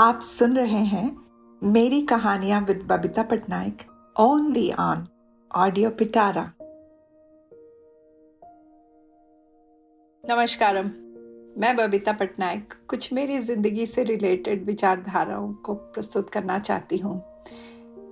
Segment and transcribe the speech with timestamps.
[0.00, 1.06] आप सुन रहे हैं
[1.62, 3.82] मेरी कहानियाँ with Babita Patnaik
[4.16, 5.06] only on
[5.50, 6.44] audio Pitara
[10.24, 10.86] नमस्कारम।
[11.60, 17.16] मैं बबीता पटनायक कुछ मेरी ज़िंदगी से रिलेटेड विचारधाराओं को प्रस्तुत करना चाहती हूँ।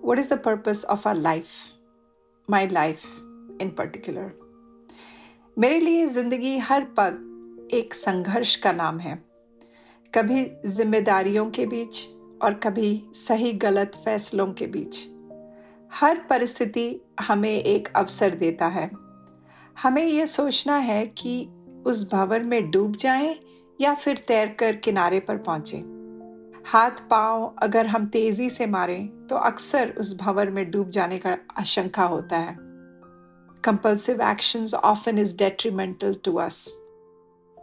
[0.04, 1.46] What is the purpose of our life
[2.48, 3.06] my life
[3.62, 4.30] in particular
[5.56, 9.27] मेरे लिए ज़िंदगी हर पग एक संघर्ष का नाम है।
[10.14, 12.08] कभी जिम्मेदारियों के बीच
[12.42, 15.08] और कभी सही गलत फैसलों के बीच।
[15.92, 18.90] हर परिस्थिति हमें एक अवसर देता है।
[19.82, 21.48] हमें यह सोचना है कि
[21.86, 23.36] उस भंवर में डूब जाएँ
[23.80, 25.76] या फिर तैरकर किनारे पर पहुँचे।
[26.66, 31.36] हाथ पाँव अगर हम तेज़ी से मारें तो अक्सर उस भंवर में डूब जाने का
[31.58, 32.56] आशंका होता है।
[33.64, 36.76] Compulsive actions often is detrimental to us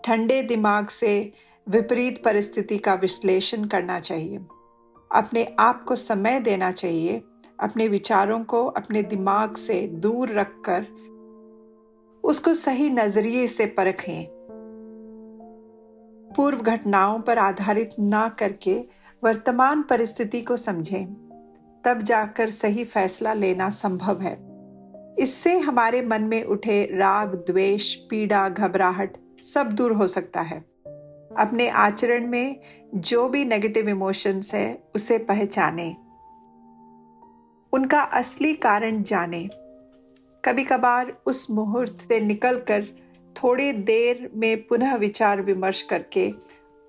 [0.05, 1.33] ठंडे दिमाग से
[1.69, 4.37] विपरीत परिस्थिति का विश्लेषण करना चाहिए।
[5.15, 7.23] अपने आप को समय देना चाहिए,
[7.59, 10.85] अपने विचारों को अपने दिमाग से दूर रखकर
[12.23, 14.27] उसको सही नज़रिए से परखें।
[16.35, 18.85] पूर्व घटनाओं पर आधारित ना करके
[19.23, 21.05] वर्तमान परिस्थिति को समझें।
[21.85, 24.37] तब जाकर सही फैसला लेना संभव है।
[25.19, 30.74] इससे हमारे मन में उठे राग, द्वेष, पीड़ा, घबराहट सब दूर हो सकता है।
[31.37, 32.59] अपने आचरण में
[32.95, 35.95] जो भी नेगेटिव इमोशंस है, उसे पहचाने।
[37.73, 39.49] उनका असली कारण जाने।
[40.45, 42.83] कभी कभार उस मुहूर्त से निकलकर
[43.43, 46.33] थोड़ी देर में पुनः विचार विमर्श करके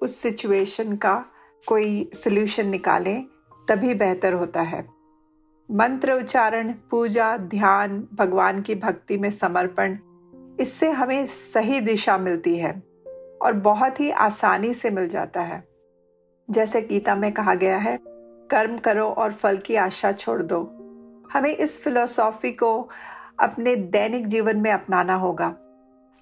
[0.03, 1.25] उस सिचुएशन का
[1.67, 3.25] कोई सल्यूशन निकालें,
[3.69, 4.89] तभी बेहतर होता है।
[5.71, 9.99] मंत्र उच्चारण, पूजा, ध्यान, भगवान की भक्ति में समर्पण,
[10.61, 12.83] इससे हमें सही दिशा मिलती है।
[13.47, 15.63] और बहुत ही आसानी से मिल जाता है।
[16.51, 17.99] जैसे गीता में कहा गया है,
[18.51, 20.63] कर्म करो और फल की आशा छोड़ दो।
[21.33, 22.89] हमें इस फिलोसॉफी को
[23.41, 25.55] अपने दैनिक जीवन में अपनाना होगा।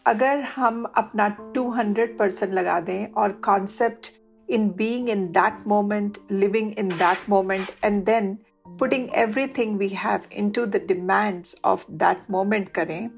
[0.07, 4.13] अगर हम अपना 200 परसेंट लगा दें और concept
[4.49, 10.21] in being in that moment living in that moment and then putting everything we have
[10.33, 13.09] into the demands of that moment करें,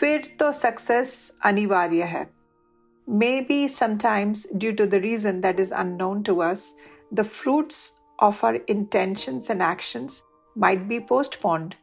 [0.00, 2.41] फिर तो सक्सेस अनिवार्य है।
[3.08, 6.72] Maybe sometimes, due to the reason that is unknown to us,
[7.10, 10.22] the fruits of our intentions and actions
[10.56, 11.74] might be postponed.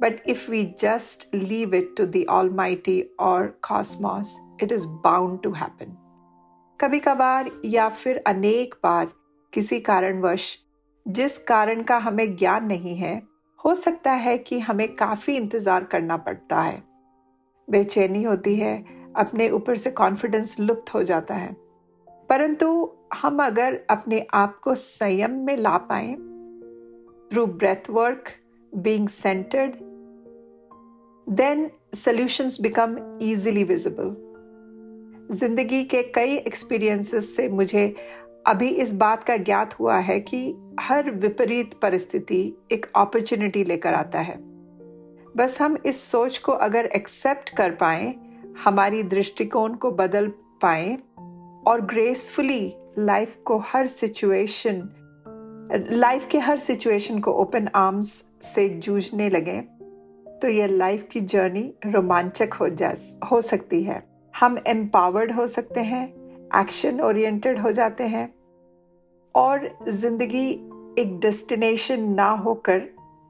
[0.00, 5.52] But if we just leave it to the Almighty or cosmos, it is bound to
[5.52, 5.96] happen.
[6.80, 9.06] कभी कभार या फिर अनेक बार
[9.52, 10.56] किसी कारणवश
[11.06, 13.16] जिस कारण का हमें ज्ञान नहीं है
[13.64, 16.82] हो सकता है कि हमें काफ़ी इंतज़ार करना पड़ता है
[17.68, 18.74] बेचैनी होती है
[19.16, 21.56] अपने ऊपर से कॉन्फिडेंस लुप्त हो जाता है।
[22.28, 26.12] परंतु हम अगर अपने आप को संयम में ला पाए
[27.32, 28.24] through breath work
[28.74, 29.74] being centred
[31.26, 34.14] then solutions become easily visible
[35.36, 37.96] ज़िंदगी के कई एक्सपीरियंसेस से मुझे
[38.46, 44.20] अभी इस बात का ज्ञात हुआ है कि हर विपरीत परिस्थिति एक अपॉर्चुनिटी लेकर आता
[44.20, 44.36] है।
[45.36, 48.14] बस हम इस सोच को अगर एक्सेप्ट कर पाए
[48.64, 50.28] हमारी दृष्टिकोण को बदल
[50.62, 50.94] पाए
[51.66, 54.88] और ग्रेसफुली लाइफ को हर सिचुएशन
[55.90, 58.12] लाइफ के हर सिचुएशन को ओपन आर्म्स
[58.42, 59.60] से जूझने लगे
[60.42, 62.92] तो यह लाइफ की जर्नी रोमांचक हो जा,
[63.30, 64.02] हो सकती है।
[64.34, 66.06] हम एम्पावर्ड हो सकते हैं
[66.60, 68.34] एक्शन ओरिएंटेड हो जाते हैं
[69.34, 70.50] और ज़िंदगी
[70.98, 72.82] एक डेस्टिनेशन ना होकर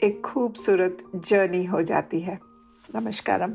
[0.04, 2.38] एक खूबसूरत जर्नी हो जाती है।
[2.96, 3.54] नमस्कारम।